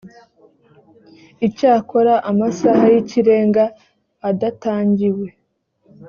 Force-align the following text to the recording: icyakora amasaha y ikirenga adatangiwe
icyakora 1.47 2.13
amasaha 2.29 2.85
y 2.93 2.95
ikirenga 3.01 3.63
adatangiwe 4.29 5.27